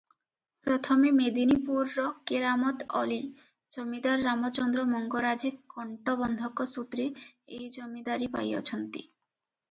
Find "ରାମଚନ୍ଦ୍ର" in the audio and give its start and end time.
4.29-4.85